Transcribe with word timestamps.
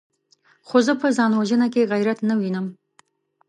خو 0.67 0.77
زه 0.85 0.93
په 1.01 1.07
ځان 1.17 1.31
وژنه 1.35 1.67
کې 1.73 1.89
غيرت 1.91 2.19
نه 2.29 2.35
وينم! 2.39 2.65